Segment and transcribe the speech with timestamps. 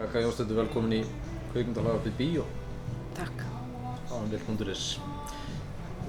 [0.00, 1.00] Gaka Jónsdóttir, velkomin í
[1.52, 2.44] kveikmyndalaga fyrir bíó
[3.16, 3.42] Takk.
[4.10, 4.98] á Emil.is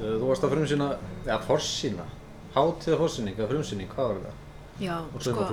[0.02, 0.86] Uh, Þú varst að frumsýna,
[1.28, 2.04] eða forsýna,
[2.56, 4.38] hátíða forsýning eða frumsýning, hvað var það?
[4.82, 4.94] Já,
[5.26, 5.44] sko,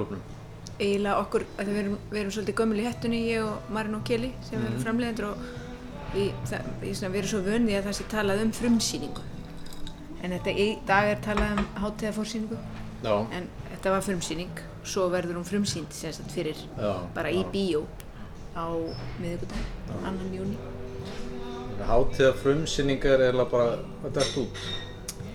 [0.79, 4.31] eiginlega okkur, við erum, við erum svolítið gömul í hettunni, ég og Marin og Keli,
[4.47, 4.67] sem Mhm.
[4.71, 5.37] erum framleiðendur og
[6.49, 9.23] það, í svona, erum svo vöndið að það sé talað um frumsýningu.
[10.23, 12.59] En þetta í dag er talað um hátíða forsýningu,
[13.05, 16.95] Já, en þetta var frumsýning, svo verður hún frumsýnd sem sagt fyrir já.
[17.15, 17.85] bara í bíó
[18.59, 18.67] á
[19.23, 19.71] miðvikudag,
[20.03, 20.59] annan júni.
[21.89, 24.63] Hátíða frumsýning er eiginlega bara dætt út.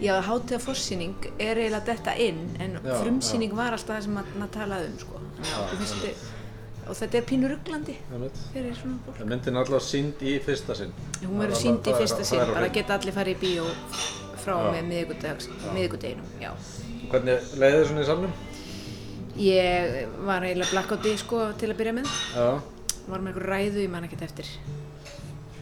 [0.04, 4.55] Já, hátíða forsýning er eiginlega detta inn, en Já, frumsýning var alltaf það sem maður
[4.58, 5.22] talaði um, sko.
[5.44, 6.16] Þetta-
[6.84, 7.94] og þetta er pínu rugglandi
[8.52, 9.22] fyrir svona fólk.
[9.30, 10.91] Myndin er alltaf sínd í fyrsta sinn.
[11.21, 13.41] Hún Það er verður sínd í það fyrsta það sinn, bara geta allir farið í
[13.44, 13.70] bíó
[14.44, 14.82] frá Já.
[14.90, 15.05] með
[16.41, 16.52] já.
[17.13, 18.34] Hvernig leiði þið svona í salnum?
[19.34, 19.96] Ég
[20.27, 22.49] var eiginlega blackouti sko til að byrja með, Já,
[23.07, 24.49] var með einhver ræðu, ég man ekkert eftir,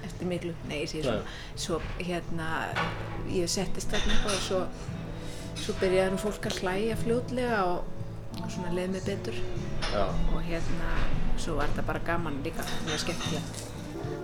[0.05, 1.39] eftir miklu, nei ég svona, Nei.
[1.65, 2.49] svo hérna,
[3.31, 4.61] ég settist þarna eitthvað og svo,
[5.63, 7.89] svo byrjaði nú fólk að hlæja fljótlega og,
[8.37, 9.41] og svona leið mig betur
[9.91, 10.03] já.
[10.05, 10.93] og hérna,
[11.41, 13.65] svo var þetta bara gaman líka, mjög skemmtilegt.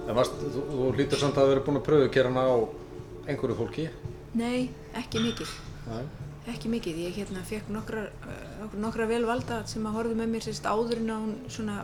[0.07, 2.57] En varst, þú, þú hlýtur samt að vera búin að pröfu kera hana á
[3.27, 3.89] einhverju fólki?
[4.37, 5.51] Nei, ekki mikið.
[5.89, 6.26] Nei.
[6.47, 8.05] Ekki mikið, ég hérna fekk nokkra,
[8.79, 11.75] nokkra vel valda sem að horfðu með mér sérst áður en að hún svona,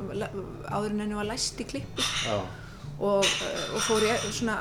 [0.72, 2.38] áður en henni var læst í klippi Já,
[3.04, 4.56] og, eh, og fór ég svona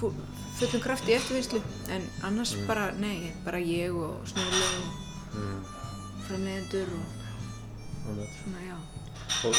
[0.00, 0.14] fu-
[0.58, 1.60] fullum krafti í eftirvinnslu
[1.94, 5.60] en annars bara, nei, bara ég og Snjóli og mm.
[6.30, 8.40] framleiðendur og einmitt.
[8.40, 8.76] svona, já.
[9.44, 9.54] Og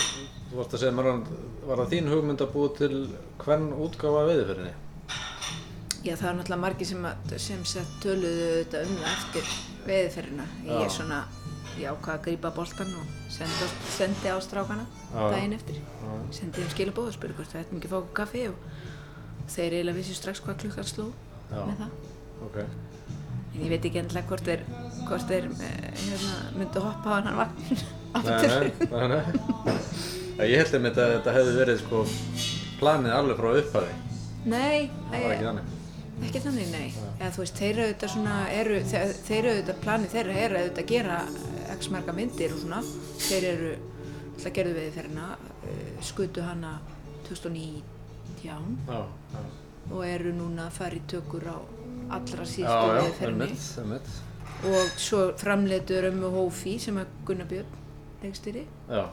[0.49, 1.33] þú varst að segja að
[1.69, 2.93] var það þín hugmynd að búa til
[3.43, 4.73] hvern útgáfa af veiðiferinni?
[6.05, 9.50] Já, það var náttúrulega margir sem, að, sem sett töluðu þetta um það eftir
[9.89, 10.45] veðiferðina.
[10.69, 11.17] Ég er svona,
[11.80, 15.81] ég ákvað að grípa boltan og sendi sendi á strákana daginn eftir.
[15.81, 16.14] Já.
[16.39, 19.75] Sendi þeim skilabóð og spurði hvort það ættum ekki að fá okkur kaffi og þeir
[19.80, 21.08] eiginlega vissu strax hvað klukkan sló
[21.52, 21.59] Já.
[21.67, 21.97] með það.
[22.47, 22.58] Ok.
[23.50, 24.64] En ég veit ekki endilega hvort þeir,
[25.09, 28.70] hvort þeir eh, hérna, myndu hoppa á hann vagn Nei, aftur.
[28.88, 30.48] nei, nei, nei.
[30.48, 32.04] Ég held einmitt að þetta hefði verið sko
[32.80, 33.98] planið alveg frá upphafi.
[34.49, 35.68] Nei, Það var ekki þannig.
[36.27, 36.89] Ekki þannig, nei.
[37.19, 40.91] Eða þú veist, þeir auðvitað svona, eru, þeir, þeir auðvitað, planið þeirra er auðvitað að
[40.93, 41.19] gera
[41.77, 42.81] x marga myndir og svona.
[43.27, 43.71] Þeir eru,
[44.33, 46.73] alltaf gerðu við þeirra, uh, skutu hana
[47.29, 47.81] 2019
[48.43, 48.55] Já,
[48.87, 49.41] já.
[49.91, 51.58] og eru núna að fara í tökur á
[52.15, 53.49] allra veðferðinni.
[53.49, 54.11] einmitt, einmitt.
[54.69, 57.75] Og svo framleitur Ömmu Hófi sem er Gunnar Björn,
[58.23, 58.65] leikstýri.
[58.89, 59.05] Já,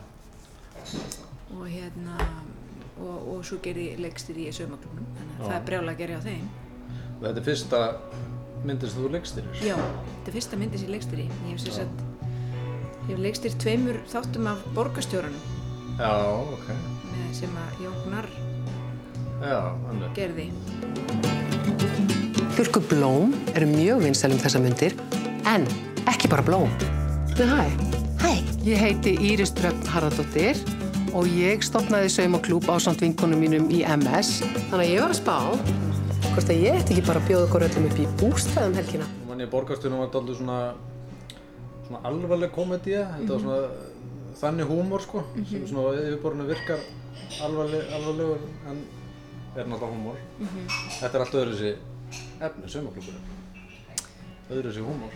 [1.56, 2.16] Og hérna,
[2.98, 5.06] og, og svo gerði leikstýri í saumaklubnum.
[5.16, 6.48] Þannig að það er brjála að gera á þeim.
[7.16, 7.80] Og þetta er fyrsta
[8.66, 9.60] myndin sem þú leikstýrir.
[9.64, 11.26] Já, þetta er fyrsta myndi sem ég leikstýri.
[11.46, 12.04] Ég hef sér sett,
[13.06, 15.44] ég hef leikstýrt tveimur þáttum af borgarstjóranum
[16.00, 16.12] Já,
[16.56, 16.68] ok.
[17.12, 17.80] með, sem að
[19.90, 20.14] einmitt.
[20.16, 20.50] gerði.
[22.56, 24.96] Björku blóm eru mjög vinsæl um þessa myndir,
[25.44, 25.66] en
[26.08, 26.72] ekki bara blóm.
[27.36, 27.66] Hæ.
[28.22, 28.32] Hæ.
[28.66, 30.56] Ég heiti Íris Dröfn Harðardóttir
[31.14, 34.40] og ég stopnaði saumaklúb á samt vinkonum mínum í MS.
[34.72, 35.36] Þannig að ég var að spá,
[36.36, 39.06] hvort að ég ætti ekki bara að bjóða okkur öllum upp í bústæðum helgina.
[39.22, 40.56] Nú mann ég borgarstjónum var þetta aldrei svona,
[41.86, 46.82] svona alvarleg komedía, þetta var svona þannig húmor sko, sem svona yfirborðinu virkar
[47.46, 48.82] alvarleg, alvarlegur en
[49.56, 50.18] er náttúrulega húmor.
[50.98, 51.72] Þetta er allt öðru þessi
[52.50, 53.24] efni, saumaklubburinn.
[54.50, 55.12] Öðru þessi húmor.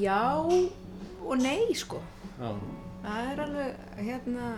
[0.00, 2.00] Já og nei sko.
[2.40, 2.48] Já,
[3.02, 4.48] Það er alveg, hérna,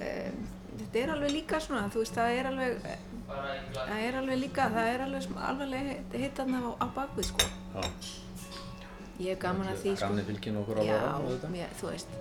[0.00, 0.36] um,
[0.80, 2.86] þetta er alveg líka svona, þú veist, það er alveg,
[3.28, 7.48] það er alveg líka, það er alveg alveg hittarna á, á bakvið sko.
[7.74, 7.82] já.
[9.18, 10.10] Ég hef gaman að því sko.
[10.86, 10.98] Já,
[11.50, 12.12] mér, þú veist,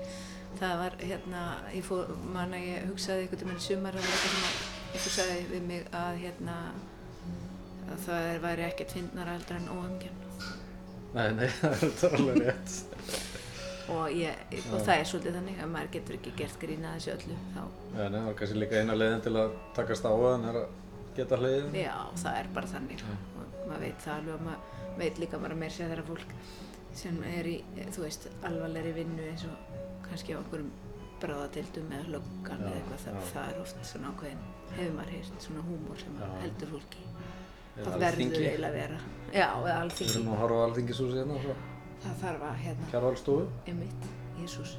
[0.57, 1.41] það var hérna,
[1.75, 4.55] ég fór, man að ég hugsaði einhvern veginn sumar, það var eitthvað sem að,
[4.87, 6.55] einhver sagði við mig að hérna,
[7.87, 10.23] að það er- væri ekkert fyndnara heldur en óhemgjarn.
[11.13, 12.73] Nei, nei, það er alveg rétt.
[13.87, 14.41] Og, ég,
[14.73, 17.61] og það er svolítið þannig að maður getur ekki gert grína þessu öllu, þá,
[17.93, 20.57] Já, nei, það er kannski líka eina leiðin til að takast á það en er
[20.59, 20.67] að
[21.17, 21.75] geta hliðin.
[21.81, 23.03] já, það er bara þannig.
[23.67, 26.35] Maður veit það alveg og maður veit líka bara meir sér þeirra fólk
[26.97, 27.55] sem er í,
[27.93, 29.57] þú veist, alvarlegri vinnu eins og
[30.07, 30.71] kannski á einhverjum
[31.21, 34.41] bráðadeildum eða löggan eða eitthvað, það, það er oft svona ákveðin,
[34.77, 36.27] hefur maður heyrt, svona húmor sem Já.
[36.43, 37.03] heldur fólki.
[37.77, 38.99] Það verður eiginlega að vera.
[39.33, 40.13] Já, eða Við alþingi.
[40.15, 41.55] erum að horfa á alþingishúsi hérna og svo
[42.01, 43.47] Það þarf að, hérna, kjærvalstofu.
[43.67, 44.07] einmitt,
[44.41, 44.71] Jésús.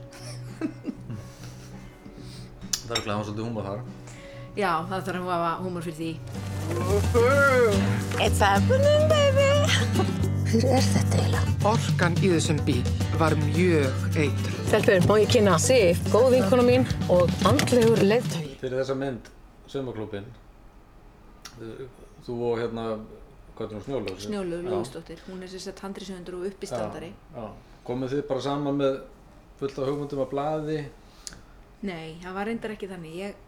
[2.89, 3.81] Það er glæðan svolítið húmor þar.
[4.59, 6.09] Já, það þarf að hafa húmor fyrir því.
[8.25, 9.45] It's happening, baby.
[10.49, 11.53] Hver er þetta eiginlega?
[11.71, 12.91] Orkan í þessum bíl
[13.21, 14.57] var mjög eitru.
[14.67, 18.59] Stelpur, má ég kynna Sif, góð vinkona mín og andlegur leiðtögi.
[18.59, 19.31] Fyrir þessa mynd,
[19.71, 20.27] Saumaklúbin,
[22.27, 22.91] þú og hérna,
[23.55, 24.23] hvað er það, Snjólaug?
[24.27, 27.15] Snjólaug Lúðsdóttir, hún er sérstætt handrisöndur og uppistandari.
[27.15, 27.77] Já, já.
[27.87, 29.03] Komið þið bara saman með
[29.63, 30.81] fullt af hugmyndum að blaði?
[31.87, 33.21] Nei, það var reyndar ekki þannig.
[33.23, 33.45] Ég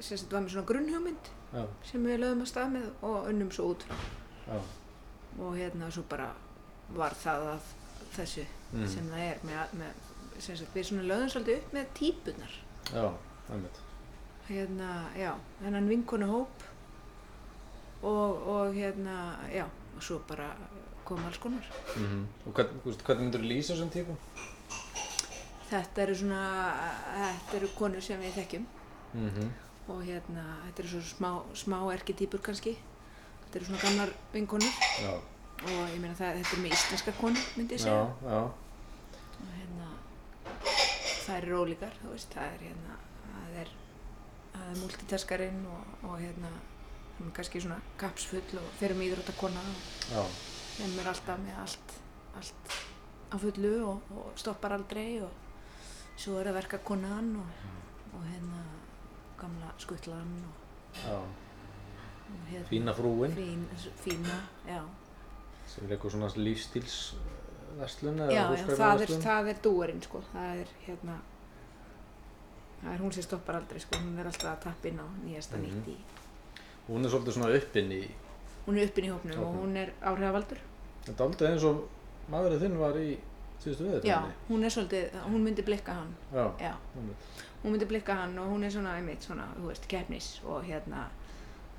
[0.00, 3.68] sérstætt var með svona grunnhugmynd Já, sem við lögum að stað með og unnum svo
[3.74, 3.94] út frá.
[4.48, 4.60] já,
[5.38, 6.28] Og hérna svo bara
[6.94, 7.60] var það að
[8.16, 8.44] þessu
[8.74, 8.88] Mhm.
[8.88, 12.54] sem það er með, með sem sagt, við svona lögum svolítið upp með típunar.
[12.92, 13.12] já,
[13.50, 13.78] einmitt.
[14.48, 16.62] Hérna, já, þennan vinkonu hóp
[18.02, 19.64] og, og hérna, já,
[19.96, 20.50] og svo bara
[21.04, 21.64] kom alls konar.
[21.96, 24.16] Mm Og hvern, þú veist, hvernig myndur þú lýsa þessum típum?
[25.70, 26.42] Þetta eru svona,
[27.16, 28.66] þetta eru konur sem við þekkjum
[29.14, 29.52] Mm
[29.88, 31.30] og hérna, þetta eru svona smá,
[31.60, 32.74] smá erketýpur kannski.
[33.44, 34.76] Þetta eru svona gamlar vinkonur.
[35.02, 35.12] Já,
[35.64, 38.06] og ég meina það, þetta er með íslenskar konur, myndi ég segja.
[38.24, 38.38] já,
[39.34, 39.90] Og hérna,
[41.26, 42.96] það eru ólíkar, þú veist, það er hérna,
[43.26, 43.72] það er,
[44.54, 46.52] það er multitaskarinn og, og hérna,
[47.18, 49.64] hún er kannski svona kapsfull og fyrir með íþróttakona
[50.22, 50.38] og
[50.78, 51.94] þeim er alltaf með allt,
[52.40, 52.78] allt
[53.30, 55.30] á fullu og, og stoppar aldrei og
[56.16, 57.68] svo er að verka konan og,
[58.16, 58.64] og hérna
[59.40, 60.54] gamla skuttlan og,
[61.14, 63.64] og hérna Fína frúin, fín,
[64.04, 64.38] fína,
[64.68, 64.80] já,
[65.68, 70.60] sem er eitthvað svona lífstílsverslun eða já, já það, er, það er dúarinn sko, það
[70.64, 71.16] er hérna
[72.82, 75.56] það er hún sem stoppar aldrei sko, hún er alltaf að tappa inn á nýjasta
[75.56, 75.64] Mhm.
[75.64, 75.96] nýtt í
[76.84, 78.02] Hún er svolítið svona uppinn í,
[78.66, 80.58] hún er uppinn í hópnum og hún er áhrifavaldur.
[81.06, 81.78] Þetta er aldrei eins og
[82.28, 83.14] maðurinn þinn var í
[84.04, 84.18] já,
[84.48, 86.74] hún er svolítið, hún myndi blikka hann Já, já,
[87.64, 91.06] hún myndi blikka hann og hún er svona einmitt svona, þú veist, keppnis og hérna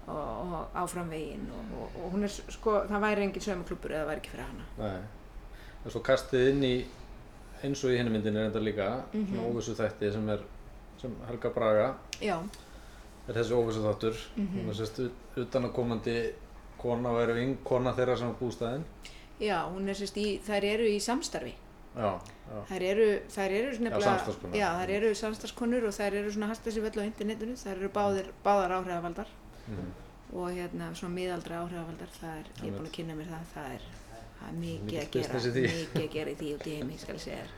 [0.07, 4.04] og, og áfram veginn og, og, og hún er sko, það væri engin saumaklúpur eða
[4.04, 5.01] það væri ekki fyrir hana Nei.
[5.86, 6.75] En svo kastið inn í,
[7.63, 9.27] eins og í henni myndinni er enda líka, Mhm.
[9.30, 10.39] svona óvissu þætti sem er,
[11.01, 12.38] sem Helga Braga já,
[13.27, 14.16] er þessi óvissu þáttur.
[14.38, 14.57] Mhm.
[14.60, 15.00] Hún er sérst
[15.38, 16.33] utanakomandi
[16.77, 18.83] kona og er vinkona þeirra sem er bústæðin.
[19.39, 21.54] já, hún er sérst í þær eru í samstarfi
[22.69, 23.74] þær eru, þær eru
[25.00, 27.56] eru samstarfskonur og þær eru svona hasta sér vel á internetinu.
[27.57, 29.27] Þær eru báðir, báðar áhrifavaldar.
[29.68, 29.94] Mhm.
[30.36, 33.68] og hérna svona miðaldra áhrifavaldar það er, ég er búin að kynna mér það það
[33.75, 33.83] er,
[34.39, 35.39] það er mikið að gera.
[35.56, 35.62] því.
[35.62, 37.53] mikið að gera í því út í heimi skal ég segja þér.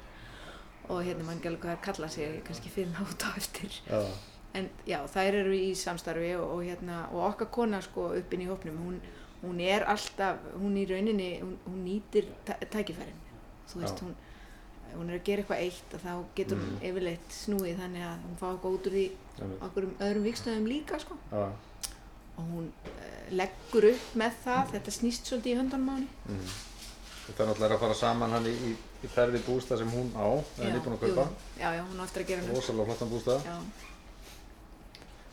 [0.89, 3.71] Og hérna mann gælu hvað það kalla sig ég kannski fyrir nátt á eftir.
[3.89, 4.01] Já,
[4.53, 8.47] en já, þær eru í samstarfi og, og hérna, og okkar kona sko uppinn í
[8.51, 9.01] hópnum, hún,
[9.43, 13.19] hún er alltaf hún í rauninni, hún, hún nýtir tæ- tækifærin,
[13.67, 14.05] þú veist Já.
[14.05, 14.15] hún
[14.95, 18.37] hún er að gera eitthvað eitt og þá getur hún yfirleitt snúið þannig að hún
[18.39, 19.05] fá eitthvað út úr því
[19.67, 21.43] okkur um öðrum vikstöðum líka sko Já,
[22.37, 26.57] og hún uh, leggur upp með það þetta snýst svolítið í höndunum á henni mhm.
[27.27, 28.69] Þetta er náttúrulega að fara saman hann í, í,
[29.03, 31.25] í ferði bústað sem hún á, eða er nýbúin að jú, kaupa.
[31.59, 33.41] já, já, hún á eftir að gera hann Rosalega flottan bústað.
[33.43, 33.57] já.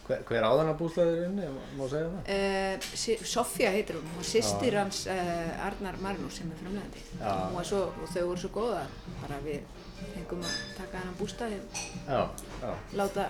[0.05, 1.47] Hver, hver á þennan bústaðir inni,
[1.79, 2.27] má segja það?
[2.35, 7.81] Uh, Sofía heitir hún og sýstir hans uh, Arnar Marinús sem er framlegandi og, svo,
[7.89, 8.83] og þau voru svo góða
[9.23, 9.65] bara við
[10.13, 11.61] fengum að taka hennan bústaði
[12.05, 12.21] Já,
[12.61, 12.75] já.
[13.01, 13.27] láta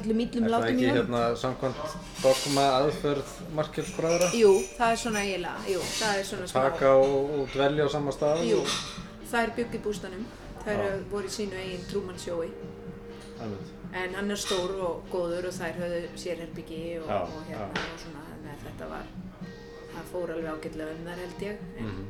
[0.00, 4.32] öllum íllum Er það ekki hérna samkvæmt dogma aðferð markelsbræðra?
[4.40, 7.88] Jú, það er svona eiginlega, jú, það er svona smá Taka og, og dvelja á
[7.92, 8.44] sama stað?
[8.48, 8.64] Jú,
[9.34, 10.24] þær bygg í bústanum
[10.64, 10.92] þær Já.
[11.12, 12.48] voru í sínu eigin Truman sjói
[13.36, 13.75] Einmitt.
[13.92, 18.22] En hann er stór og góður og þær höfðu sérherbyggi og, og hérna og svona
[18.30, 19.06] þannig að þetta var
[19.96, 22.06] það fór alveg ágætlega um þar held ég en Mhm.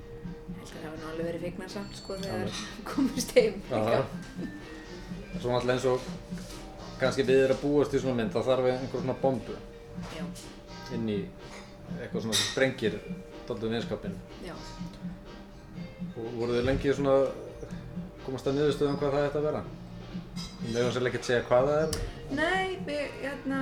[0.47, 2.51] ég held að það hafa nú alveg verið feiknar samt sko þegar
[2.91, 3.93] komist heim líka.
[3.93, 4.05] Já.
[5.41, 6.01] Svo náttúrulega eins og
[7.01, 9.57] kannski við erum að búast í svona mynd, þá þarf einhver svona bombu
[10.17, 10.25] Já,
[10.97, 11.19] inn í
[12.01, 12.99] eitthvað svona sem sprengir
[13.49, 14.15] doldum vinskapinn.
[14.47, 14.55] já.
[16.17, 17.17] Og voru þið lengi svona
[18.25, 19.63] komast að niðurstöðum hvað það ætti að vera?
[20.63, 21.99] Við meðum sér ekki að segja hvað það er.
[22.39, 23.61] Nei, við, hérna,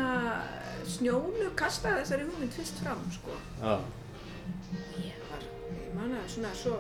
[0.94, 3.38] Snjólu kastaði þessari hugmynd fyrst fram, sko.
[3.62, 3.74] Já,
[5.00, 6.74] Ég var, ég man að svona svo,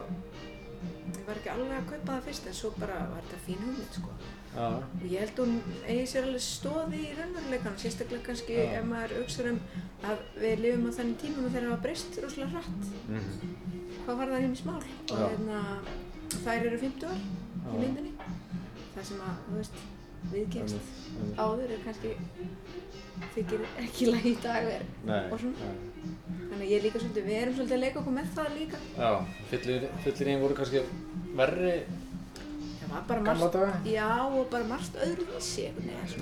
[1.14, 3.96] ég var ekki alveg að kaupa það fyrst, en svo bara var þetta fín hugmynd,
[3.98, 4.12] sko.
[4.54, 5.54] já, Og ég held hún
[5.88, 8.66] eigi sér alveg stóði í raunveruleikanum, sérstaklega kannski Já.
[8.80, 9.60] ef maður auksar um
[10.10, 12.92] að við lifum á þennig tímum og þeir hafa breyst rosalega hratt.
[13.08, 13.56] mhm,
[14.04, 14.84] Hvað var það hinn í smál?
[15.10, 15.58] Og hérna,
[16.44, 17.18] þær eru 50 ár
[17.74, 18.12] í myndinni.
[18.94, 19.78] Það sem að, þú veist,
[20.32, 20.92] einmitt.
[21.38, 22.14] áður er kannski
[23.34, 24.86] þykir ekki lægi í dag er,
[25.30, 25.68] og svona.
[25.68, 25.92] nei.
[26.44, 28.80] Þannig að ég líka svolítið, við erum svolítið að leika okkur með það líka.
[28.98, 29.10] Já,
[29.50, 30.82] fyllir, fyllir í voru kannski
[31.34, 31.76] verri
[32.94, 33.80] Gamla daga?
[33.84, 35.64] já og bara margt öðruvísi.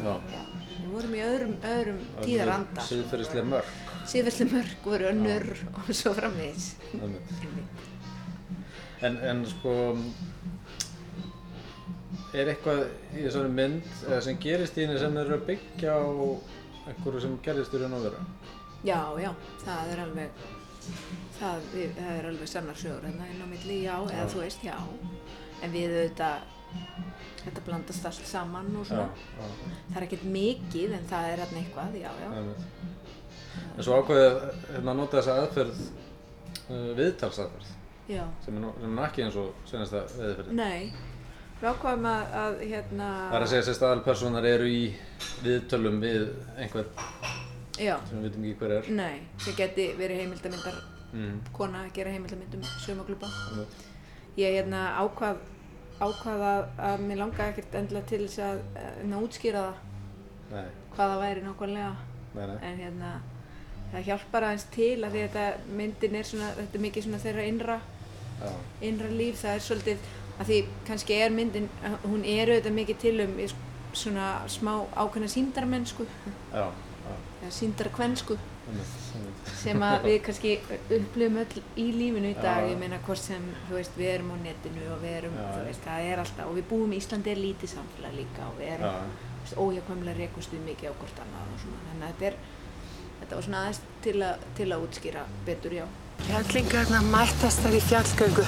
[0.00, 0.12] Já.
[0.32, 0.44] Já.
[0.72, 2.84] Við vorum í öðrum, öðrum tíðaranda.
[2.88, 3.74] Siðferðislega mörg.
[4.08, 6.70] Síðverslu mörg voru önnur og svo framvegis.
[9.02, 9.74] En, en sko,
[12.32, 13.88] er eitthvað í þessari mynd
[14.24, 16.04] sem gerist í henni sem þeir eru að byggja á
[16.88, 18.22] einhverju sem gerist í raun og vera?
[18.82, 19.30] Já, já,
[19.62, 20.40] það er alveg,
[21.38, 24.64] það, við, það er alveg sannar sögur hérna inn á milli, já, eða þú veist,
[24.66, 24.74] já.
[25.62, 26.48] En við auðvitað,
[27.44, 29.06] þetta blandast allt saman og svona.
[29.38, 29.52] já.
[29.92, 32.32] Það er ekkert mikið en það er hérna eitthvað, já, já.
[33.76, 34.40] En svo ákveðið
[34.72, 35.84] hérna að nota þessa aðferð,
[36.72, 37.70] uh, viðtalsaðferð,
[38.10, 40.58] Já, sem er, er ekki eins og senast að veðurferðin.
[40.58, 40.90] nei,
[41.62, 44.80] við ákvaðum að, að hérna, Það er að segja að aðalpersonar eru í
[45.44, 46.24] viðtölum við
[46.58, 46.88] einhvern
[47.78, 48.90] já, sem við vitum ekki hver er.
[48.98, 50.80] nei, sem geti verið heimildamindar
[51.12, 51.40] Mm.
[51.52, 53.74] kona að gera heimildamindum einmitt.
[54.40, 55.42] Ég hérna ákvað,
[56.00, 61.12] ákvað að, að mér langaði ekkert endilega til þess að, að útskýra það Nei, hvað
[61.12, 61.90] það væri nákvæmlega
[62.32, 62.56] nei, nei.
[62.70, 63.10] en hérna
[63.92, 67.20] það hjálpar aðeins til að því að þetta myndin er svona, þetta er mikið svona
[67.26, 67.78] þeirra innra,
[68.40, 68.50] Já,
[68.88, 70.08] innra líf, það er svolítið
[70.42, 71.68] að því kannski er myndin,
[72.04, 73.48] hún er auðvitað mikið til um í
[73.92, 76.06] svona smá ákveðna síndarmennsku
[76.52, 78.38] já, já, eða síndarkvennsku
[79.58, 80.52] sem að við kannski
[80.96, 82.70] upplifum öll í lífinu í dag, Já.
[82.72, 85.48] ég meina hvort sem þú veist, við erum á netinu og við erum, Já.
[85.56, 88.56] þú veist, það er alltaf og við búum í Íslandi er lítið samfélag líka og
[88.60, 89.12] við erum
[89.66, 92.38] óhjákvæmlega rekust við mikið á hvort annað og svona, þannig að þetta er
[93.22, 95.84] þetta var svona aðeins til, að- til að útskýra betur, já.
[96.22, 98.46] Fjallingarna mættast þar í fjallgöngu.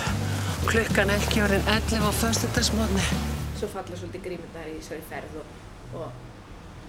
[0.69, 3.03] Klukkan ekki orðin 11 á föstudagsmótni.
[3.59, 5.53] Svo falla svolítið grímundar í þessari ferð og,
[6.01, 6.15] og,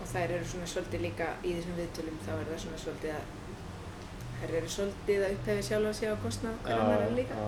[0.02, 3.34] og þær eru svona svolítið líka í þessum viðtölum, þá er það svona svolítið að
[4.42, 7.40] þær eru svolítið að upphefi sjálfa sig á kostnað hverja maður líka.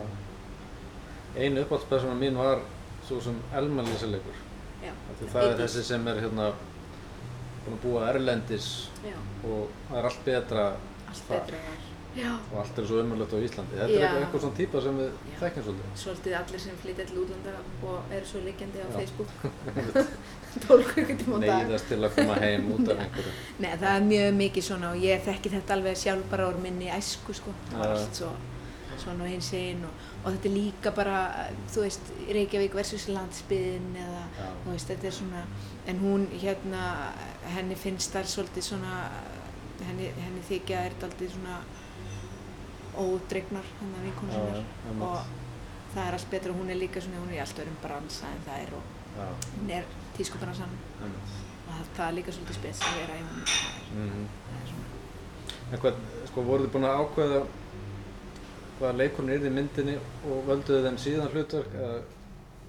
[1.37, 2.63] Einu uppáhaldspersona mín var
[3.07, 4.43] svo sem Elma Lísalegur.
[4.83, 4.93] Já,
[5.31, 6.51] Það er þessi sem er hérna
[7.65, 8.67] búin að búa erlendis
[9.03, 9.15] Já,
[9.47, 10.65] og það er allt betra
[11.07, 11.39] allt þar.
[11.47, 11.86] betra þar.
[12.17, 12.31] Já.
[12.51, 13.75] og allt er svo umhverfilegt á Íslandi.
[13.77, 14.01] Þetta er Já.
[14.07, 15.37] eitthvað, eitthvað svona típa sem við Já.
[15.41, 15.91] þekkjum svolítið.
[16.03, 17.53] Svolítið allir sem flytja til útlanda
[17.91, 18.87] og eru svo liggjandi á.
[18.97, 19.29] Facebook
[20.67, 23.33] 12 klukkutíma á dag Neyðast til að koma heim út af einhverju.
[23.61, 26.89] Nei, það er mjög mikið svona og ég þekki þetta alveg sjálf bara úr minni
[26.93, 28.31] æsku sko það var allt svo
[28.97, 31.17] svona og hins einn og, og þetta er líka bara
[31.69, 34.23] þú veist, Reykjavík versus landsbyðin eða
[34.63, 35.43] þú veist, þetta er svona
[35.87, 36.85] en hún hérna,
[37.53, 38.95] henni finnst það svolítið svona
[39.85, 41.59] henni, henni þykja er þetta aldrei svona
[43.03, 45.03] ódregnar hennar vinkonu Já, sinnar einmitt.
[45.07, 47.77] og það er allt betra og hún er líka svona, hún er í allt öðrum
[47.83, 48.83] bransa en það er og
[49.17, 49.27] Já,
[49.59, 49.83] hún er
[50.17, 53.55] tískubransan og það, það er líka svolítið spes að vera í hún er,
[53.93, 54.27] Mhm.
[54.49, 54.85] það er svona
[55.71, 55.95] En hvað,
[56.29, 57.39] sko, voruð þið búin að ákveða
[58.79, 59.95] hvaða leikurinn er í myndinni
[60.31, 61.73] og völduðu þeim síðan hlutverk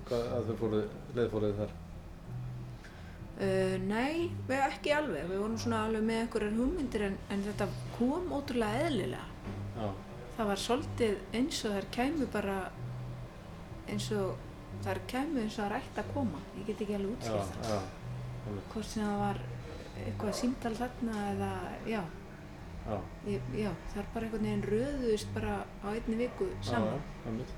[0.08, 1.74] hvað að þau fóruð, leiðfóruð þar?
[3.38, 7.68] Uh, nei, við ekki alveg, við vorum svona alveg með einhverjar hugmyndir en, en þetta
[7.98, 9.26] kom ótrúlega eðlilega.
[9.78, 9.86] Já,
[10.38, 12.56] Það var svolítið eins og þær kæmu bara
[13.90, 14.36] eins og
[14.84, 16.42] þær kæmu eins og þær ætti að koma.
[16.60, 17.88] Ég get ekki alveg útskilt það.
[18.70, 19.40] Hvort sem það var
[20.04, 21.50] eitthvað símtal þarna eða,
[21.90, 22.02] já,
[22.86, 26.94] já, ég, já, það er bara einhvern veginn röðust bara á einni viku saman.
[27.02, 27.56] já, einmitt.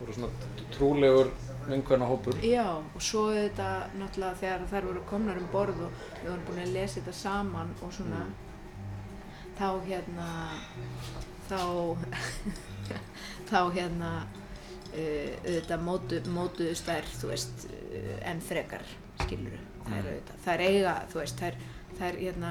[0.00, 0.28] Voru svona
[0.74, 1.30] trúlegur
[1.68, 2.42] vinkvæna hópur.
[2.42, 6.62] Já, og svo þetta náttúrulega þegar þær voru komnar um borð og við vorum búin
[6.64, 8.22] að lesa þetta saman og svona
[9.60, 10.28] þá hérna
[11.50, 11.60] þá
[13.50, 18.86] þá hérna uh, auðvitað mótu, mótuðust þær þú veist uh, enn frekar
[19.24, 19.94] skilur þær Mm.
[20.04, 21.54] auðvitað þær eiga þú veist þær,
[21.98, 22.50] þær hérna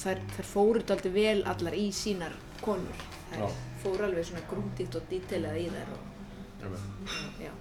[0.00, 2.32] þær, þær fóru aldrei vel allar í sínar
[2.64, 3.50] konur þær Já.
[3.84, 6.72] fóru alveg svona grúndýtt og dítilað í þær og
[7.44, 7.52] já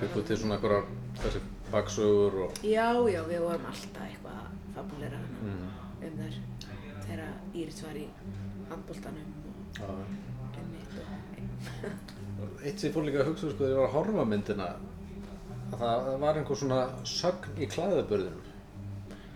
[0.00, 0.86] Bygguð til svona einhverjar,
[1.18, 1.40] þessi
[1.72, 2.60] baksögur og...
[2.62, 5.66] Já, já, við vorum alltaf eitthvað að fabulera hana Mm.
[6.06, 6.38] um þær
[7.08, 8.06] þegar Íris var í
[8.70, 9.32] handbóltanum
[9.88, 10.04] um
[12.64, 14.66] Eitt sem ég fór líka að hugsa sko þegar ég var að horfa myndina
[15.70, 18.46] að það var einhver svona sögn í klæðabörðinum.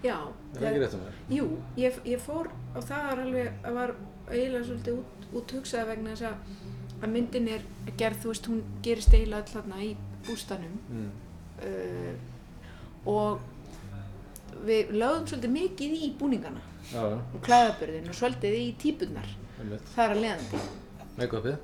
[0.05, 0.17] Já,
[0.55, 1.15] Er það ekki rétt um mér?
[1.33, 1.47] Jú,
[1.81, 3.93] ég, ég fór og það var alveg, það var
[4.29, 6.37] eiginlega svolítið út, út hugsaða vegna þess að,
[7.01, 7.65] að myndin er
[8.03, 9.91] gerð, þú veist, hún gerist eiginlega öll þarna í
[10.29, 11.11] bústanum Mm.
[11.65, 12.15] uh,
[13.11, 13.41] og
[14.69, 16.61] við lögðum svolítið mikið í búningana
[16.93, 19.33] Já, og klæðaburðin og svolítið í típunar
[19.65, 19.89] einmitt.
[19.97, 20.61] þar að leiðandi.
[21.19, 21.57] Make-upið.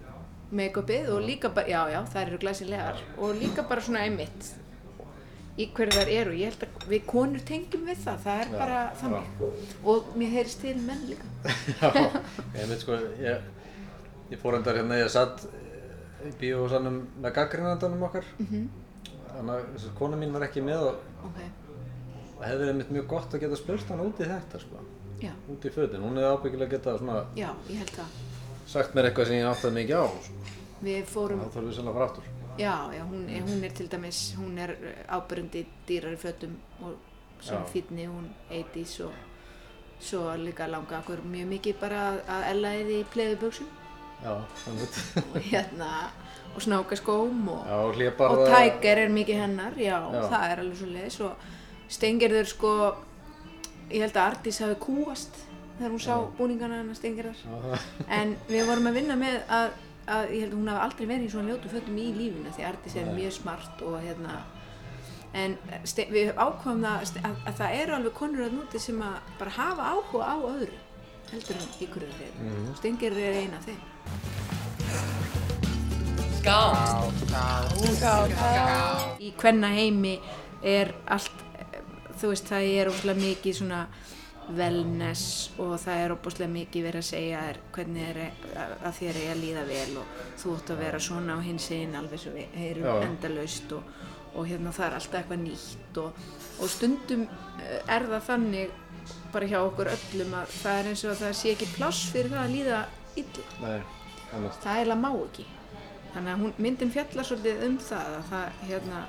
[0.50, 4.50] make-upið og líka bara, já, já, þær eru glæsilegar og líka bara svona einmitt
[5.61, 8.59] í hverju þær eru, ég held að við konur tengjum við það, það er Já,
[8.59, 11.30] bara þannig og mér heyrist til menn líka
[11.83, 11.90] Já,
[12.62, 13.49] einmitt sko, ég,
[14.33, 18.26] ég fór endar hérna, ég satt eh, í bíósanum með gaggrinandanum okkar.
[18.38, 18.69] Mhm.
[19.30, 21.38] Þannig að kona mín var ekki með og ok,
[22.37, 24.83] og hefði verið einmitt mjög gott að geta spurt hann út í þetta sko.
[25.22, 26.02] Já, Út í fötin.
[26.02, 28.06] Hún hefði ábyggilega getað svona já, ég held það
[28.70, 30.06] sagt mér eitthvað sem ég áttaði mikið á.
[30.24, 30.34] Sko.
[30.82, 32.24] við fórum Það þarf við sérlega að fara aftur.
[32.58, 34.70] Já, já, hún, er- hún er til dæmis, hún er
[35.08, 36.94] ábyrjandi dýrar í fötum og
[37.40, 37.64] sem Já.
[37.72, 39.12] fýtni, hún 80s og
[40.00, 43.66] svo líka langa okkur mjög mikið bara að- að ella eða í pleðuböksum
[44.24, 44.34] Já,
[44.64, 44.98] þannig.
[45.34, 46.10] og hérna,
[46.54, 50.28] og snákaskóm og, Já, og og tæker er mikið hennar, já, Já.
[50.30, 51.32] það er alveg svo leiðis og
[51.90, 52.94] Steingerður sko,
[53.90, 55.42] ég held að Artís hafi kúast
[55.78, 57.87] þegar hún sá búningana hennar Steingerðar Já, það.
[58.18, 59.70] en við vorum að vinna með að,
[60.06, 62.66] að ég held að hún hafi aldrei verið í svona ljótu fötum í lífinu því
[62.68, 64.42] Artís er mjög smart og hérna
[65.40, 65.56] en
[66.11, 69.56] við ákvæmum það að, að, að það eru alveg konur að núti sem að bara
[69.59, 70.78] hafa áhuga á öðru
[71.30, 72.76] heldur en ykkur þeir mm -hmm.
[72.76, 73.82] Stengir er eina af þeim.
[79.20, 80.20] Í hvenna heimi
[80.62, 81.50] er allt
[82.20, 83.84] þú veist það er óslega mikið svona
[84.56, 88.20] wellness og það er óbúslega mikið verið að segja þér hvernig er
[88.88, 91.98] að þér er að líða vel og þú ætti að vera svona á hins einn
[91.98, 94.00] alveg svo við heyrum endalaust og,
[94.34, 96.24] og hérna það er alltaf eitthvað nýtt og,
[96.58, 97.26] og stundum
[97.62, 98.76] eh, er það þannig
[99.32, 102.34] bara hjá okkur öllum að það er eins og að það sé ekki pláss fyrir
[102.34, 102.82] það að líða
[103.20, 103.46] illa.
[103.62, 103.80] Nei,
[104.30, 105.46] það eiginlega má ekki.
[106.10, 109.02] Þannig að hún, myndin fjallar svolítið um það að það hérna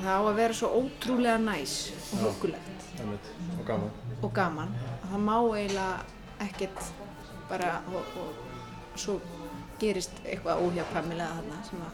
[0.00, 1.74] það á að vera svo ótrúlega næs
[2.12, 3.28] og huggulegt Þannig.
[3.58, 3.90] Og gaman.
[4.22, 4.72] og gaman.
[5.02, 5.94] Að það má eiginlega
[6.46, 6.80] ekkert
[7.50, 9.16] bara og, og svo
[9.82, 11.92] gerist eitthvað óhjákvæmilega þarna sem að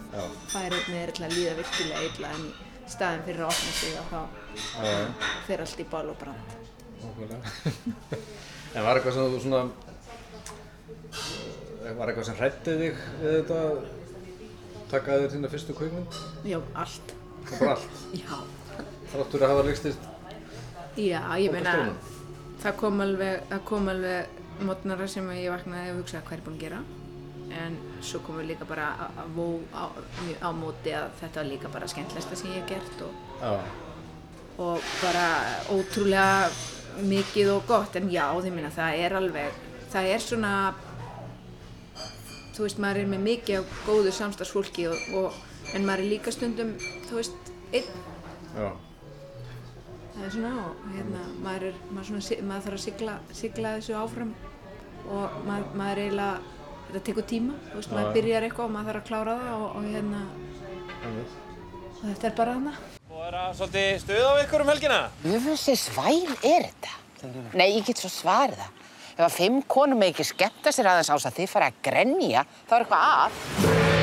[0.53, 2.49] færi með til að líða virkilega illa en
[2.89, 4.21] staðin fyrir að opna sig og þá
[5.47, 6.49] fer allt í bál og brand.
[8.77, 9.61] En var eitthvað sem þú svona,
[11.09, 13.61] eh, var eitthvað sem hrættið þig við þetta,
[14.91, 16.19] taka þér þína fyrstu kvikmynd?
[16.45, 17.15] já, allt
[17.49, 17.99] Og bara allt.
[18.15, 18.37] já,
[19.13, 20.07] Þráttur að hafa leikstist
[20.99, 21.75] já ég meina
[22.63, 26.57] það kom alveg, það kom alveg mótnara sem ég vaknaði og hugsaði hvað er búin
[26.59, 26.81] að gera?
[27.59, 28.89] En svo komum við líka bara
[29.37, 29.89] vó á,
[30.43, 33.71] á móti að þetta var líka bara skemmtilegsta sem ég hef gert og,
[34.59, 35.25] og bara
[35.73, 36.51] ótrúlega
[37.09, 37.97] mikið og gott.
[37.97, 40.53] En já, því minna það er alveg það er svona
[42.57, 45.39] þú veist, maður er með mikið af góðu samstagsfólki og, og,
[45.77, 46.75] en maður er líka stundum,
[47.09, 47.89] þú veist, einn
[48.57, 48.69] já,
[50.19, 53.99] það er svona og hérna, maður, er, maður, svona, maður þarf að sigla, sigla þessu
[53.99, 54.31] áfram
[55.09, 56.55] og maður, maður eiginlega,
[56.89, 59.69] þetta tekur tíma, þú veist, maður byrjar eitthvað og maður þarf að klára það og,
[59.69, 60.23] og hérna,
[61.99, 62.75] og þetta er bara hana.
[63.09, 64.99] Og er það svolítið stuð á ykkur um helgina?
[65.37, 66.97] Öfusins væl er þetta?
[67.59, 68.75] Nei, ég get svo svarið það.
[69.19, 72.77] Ef að fimm konum ekki skemmta sér aðeins ás að þið fara að grenja, þá
[72.77, 73.98] er eitthvað að.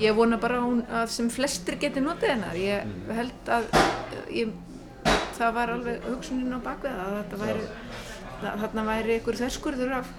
[0.00, 3.68] Ég vona bara að, hún, að sem flestir geti notið hennar, ég held að
[4.36, 4.50] ég,
[5.38, 7.68] það var alveg hugsunin á bakvið að þetta væri,
[8.42, 10.10] það, þarna væri ykkur þverskurður af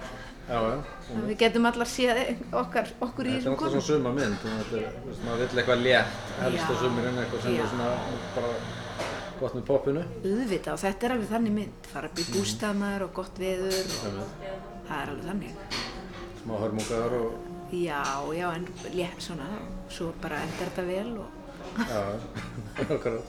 [0.48, 0.76] Já, já.
[1.12, 2.20] að við getum allar séð
[2.56, 3.82] okkar, okkur í Þetta er þessum alltaf konum.
[3.84, 6.78] svona suma mynd, þannig að þetta er, maður vill eitthvað létt, helst á Já.
[6.84, 7.90] sumurinn, eitthvað sem er svona
[8.38, 8.54] bara
[9.42, 10.06] gott með poppinu.
[10.24, 14.32] auðvitað og þetta er alveg þannig mynd fara upp í bústafnar og gott veður og
[14.88, 15.54] það er alveg þannig
[16.42, 17.28] Smá hörmungar og,
[17.72, 18.04] já,
[18.34, 19.48] já, en létt svona
[19.90, 21.30] svo bara endar þetta vel og
[21.88, 22.02] já,
[22.96, 23.20] okkur.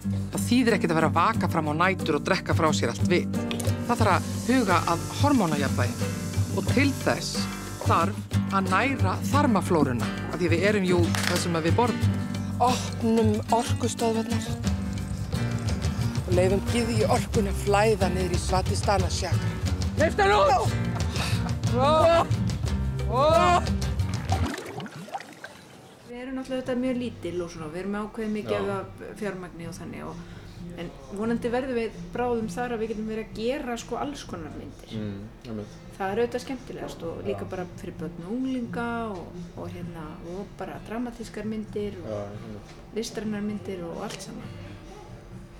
[0.00, 3.08] Það þýðir ekkert að vera að vaka fram á nætur og drekka frá sér allt
[3.10, 3.40] vit.
[3.88, 6.10] Það þarf að huga að hormónajafnvægi
[6.56, 7.30] og til þess
[7.84, 8.16] þarf
[8.56, 12.18] að næra þarmaflóruna af því við erum jú það sem að við borðum.
[12.60, 14.44] opnum orkustöðvarnar
[16.26, 19.48] og leifum gyðji orkun að flæða niður í Svatistana sjakra.
[20.00, 20.38] Leifta nú!
[26.10, 29.74] Við erum náttúrulega þetta mjög lítil og svona við erum ákveðið mikið af fjármagni og
[29.78, 30.20] þannig og,
[30.80, 34.54] en vonandi verðum við bráðum þar að við getum verið að gera sko alls konar
[34.58, 35.60] myndir Mm,
[35.96, 40.46] það er auðvitað skemmtilegast og líka bara fyrir börn og unglinga og, og hérna og
[40.58, 42.74] bara dramatískar myndir og einmitt.
[42.94, 44.54] listrænar myndir og allt saman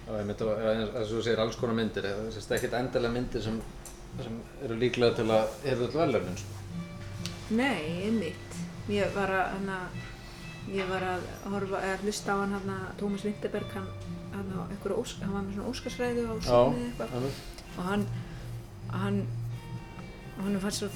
[0.06, 3.42] Já, einmitt, og eins og þú segir alls konar myndir, það er ekkert endilega myndir
[3.44, 3.60] sem,
[4.22, 6.59] sem eru líklega til að öll veljarnin, sko.
[7.50, 8.56] Nei, einmitt.
[8.90, 9.78] Ég var að, hana,
[10.70, 13.88] ég var að horfa, eða hlusta á hann hann Tómas Vinterberg, hann,
[14.34, 14.52] hann,
[14.94, 17.64] ósk, hann var með svona óskarsræðu á síðan eitthvað einmitt.
[17.76, 18.04] og hann,
[18.94, 19.18] hann,
[20.38, 20.90] hann fannst, svo,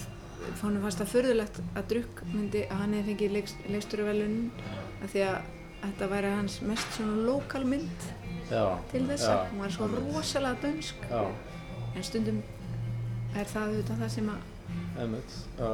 [0.62, 4.50] honum fannst það förðulegt að drukk myndi að hann hefði fengið leikst, leikstjóruvelunin
[5.02, 5.50] af því að
[5.84, 8.08] þetta væri hans mest svona lokal mynd
[8.50, 8.64] Já.
[8.92, 9.34] til þessa.
[9.34, 11.22] Já, Hún var svo rosalega dönsk Já,
[11.96, 12.40] en stundum
[13.34, 14.50] er það auðvitað það sem að
[15.02, 15.70] einmitt, já.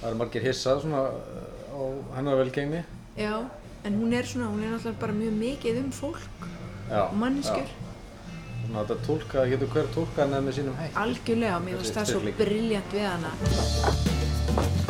[0.00, 1.80] Það eru margir hissað svona uh, á
[2.16, 2.84] hennar velgengni.
[3.18, 3.34] Já,
[3.84, 6.20] en hún er svona, hún er náttúrulega bara mjög mikið um fólk
[6.90, 7.02] Já.
[7.08, 7.72] og manneskjur.
[8.62, 11.00] Svona þetta tólka, getur hver tólkað hennar með sínum hætt.
[11.02, 13.32] Algjörlega, mér finnst það svo brilljant við hana.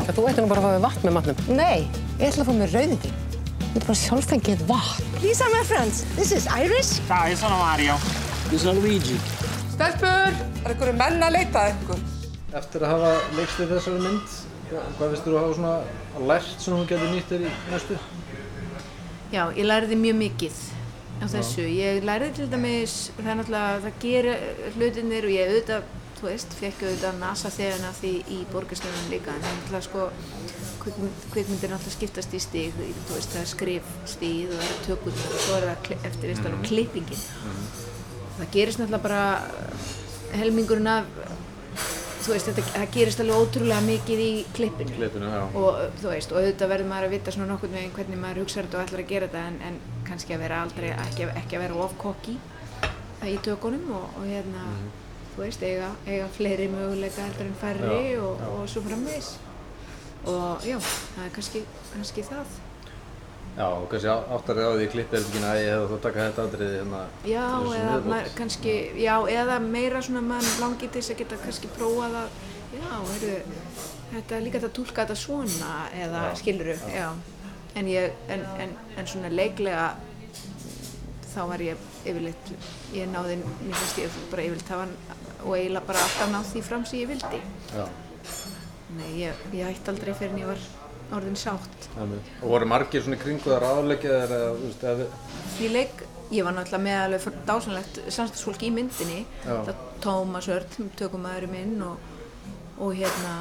[0.08, 1.42] Þú ætti nú bara að fá þér vatn með matnum.
[1.56, 1.78] Nei,
[2.18, 3.02] ég ætla að fá mér rauðvín.
[3.68, 5.08] Þetta er bara sjálfstængið vatn.
[5.20, 6.04] These are my friends.
[6.16, 6.94] This is Iris.
[7.06, 7.98] Ciao, io sono Mario.
[8.50, 9.18] Io sono Luigi.
[9.74, 10.32] Stelpur,
[10.64, 12.00] er einhverju menn að leita að ykkur?
[12.58, 14.38] Eftir að hafa leikst í þessari mynd,
[14.68, 15.74] hvað finnst þú að hafa svona
[16.28, 18.00] lært sem þú getur nýtt þér í næstu?
[19.32, 20.58] Já, ég læriði mjög mikið
[21.18, 21.64] á þessu.
[21.68, 24.28] Ég læriði til dæmis, það er náttúrulega, það gerir
[24.76, 29.34] hlutinir og ég auðvitað, þú veist, fekk auðvitað nasa þegar af því í borgarstöðunum líka,
[29.34, 30.06] en það er náttúrulega sko,
[30.84, 35.12] kvikmynd, kvikmyndir náttúrulega skiptast í stíg, þú veist, það er skrifstíð og það er tökur
[35.18, 37.26] og svo er það eftir eist alveg klippingin.
[38.38, 39.22] Það gerist náttúrulega bara
[40.38, 41.12] helmingurinn af,
[42.28, 44.96] þú veist, þetta, það gerist alveg ótrúlega mikið í klippinu.
[44.98, 48.40] Klippinu, og þú veist, og auðvitað verður maður að vita svona nokkurn veginn hvernig maður
[48.42, 51.58] hugsa þetta og ætlar að gera þetta en, en kannski að vera aldrei, ekki, ekki
[51.58, 52.36] að vera of kokki
[53.28, 54.66] í tökunum og, og hérna,
[55.34, 58.52] þú veist, eiga, eiga fleiri möguleika heldur en færri Já, og, já.
[58.52, 59.34] og svo framvegis.
[60.28, 61.64] Og já, það er kannski,
[61.94, 62.56] kannski það
[63.58, 66.42] Já, og kannski áttar þig á því í klippherbyggina að ég hefði þá taka þetta
[66.46, 67.00] atriði hérna.
[67.26, 67.46] Já,
[67.78, 72.14] eða maður kannski, já, eða meira svona mann langi til þess að geta kannski prófað
[72.20, 72.36] að,
[72.76, 73.34] já, heyrðu,
[74.12, 75.72] þetta er líka hægt að túlka þetta svona,
[76.04, 77.08] eða Já, skiluru, já.
[77.82, 79.88] En ég, en, en, en svona leiklega,
[81.34, 82.54] þá var ég yfirleitt,
[82.94, 84.86] ég náði, finnst ég bara yfirleitt hafa,
[85.42, 87.42] og eiginlega bara alltaf náð því fram sem ég vildi.
[87.74, 87.88] Já,
[88.88, 90.62] Nei, ég, ég hætti aldrei fyrir en ég var
[91.16, 91.88] orðin sátt.
[91.98, 95.34] Og voru margir svona í kringu þar aðleikjaðir eða, þú veist, eða við...
[95.64, 99.24] Ég leik, ég var náttúrulega með alveg fyrir dásanlegt samstagsfólk í myndinni.
[100.04, 102.10] Tómas Örn, tökumæðurinn minn og,
[102.78, 103.34] og hérna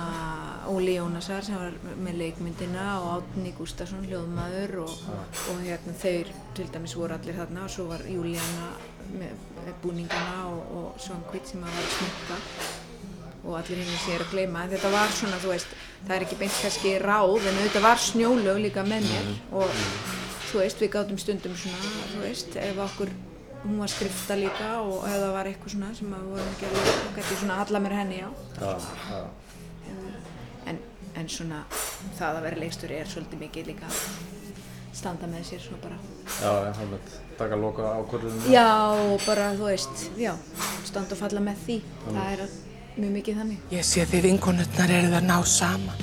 [0.67, 5.06] Óli Jónasar sem var með leikmyndina og Átni Gustafsson, hljóðmaður og,
[5.51, 8.73] og hérna þeir til dæmis voru allir þarna og svo var Júlíana
[9.13, 9.38] með,
[9.84, 12.41] búningana og, og Svankvít sem að var að smukka
[13.47, 14.65] og allir hinn sem ég er að gleyma.
[14.67, 15.75] En þetta var svona, þú veist,
[16.07, 19.31] það er ekki beint kannski ráð en þetta var snjólög líka með mér.
[19.55, 19.79] Og
[20.51, 23.13] þú veist, við gátum stundum svona, þú veist, ef okkur
[23.63, 26.67] hún var skrifta líka og ef það var eitthvað svona sem að við vorum ekki
[26.67, 28.29] alveg, þá gæti ég svona halla mér henni á
[28.62, 28.69] Já,
[29.10, 29.21] já.
[30.71, 30.77] en,
[31.17, 31.63] en svona
[32.19, 33.97] það að vera leikstjóri er svolítið mikið líka að
[34.97, 35.97] standa með sér svona bara.
[36.38, 37.12] Já, já, einmitt.
[37.38, 38.47] Taka loka ákvörðunum.
[38.53, 38.69] já,
[39.25, 40.31] bara, þú veist, já
[40.88, 41.75] standa og falla með því,
[42.07, 42.45] það er
[42.97, 43.57] mjög mikið þannig.
[43.73, 45.97] Ég sé að þið vinkonutnar eru það ná sama.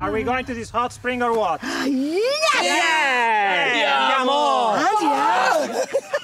[0.00, 1.60] Are we going to this hot spring or what?
[1.62, 2.60] Ah, yes!
[2.60, 3.76] Yes!
[3.82, 4.26] yes!
[4.26, 5.88] yes!
[5.88, 6.23] yes!